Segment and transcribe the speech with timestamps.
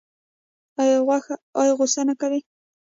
[1.61, 2.39] ایا غوسه نه کوي؟